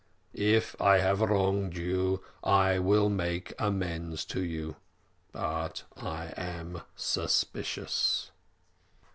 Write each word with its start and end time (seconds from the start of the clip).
If 0.33 0.75
I 0.81 0.97
have 0.97 1.21
wronged 1.21 1.77
you 1.77 2.23
I 2.43 2.79
will 2.79 3.07
make 3.07 3.53
amends 3.59 4.25
to 4.33 4.41
you 4.43 4.77
but 5.31 5.83
I 5.95 6.33
am 6.35 6.81
suspicious.' 6.95 8.31